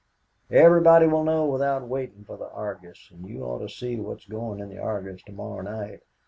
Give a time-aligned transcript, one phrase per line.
[0.49, 4.59] Everybody will know without waiting for the Argus, and you ought to see what's going
[4.59, 5.99] in the Argus to morrow night.